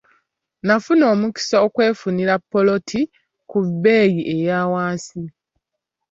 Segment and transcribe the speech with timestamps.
[0.65, 3.01] Nafuna omukisa okwefunira ppoloti
[3.49, 5.21] ku bbeeyi eya wansi.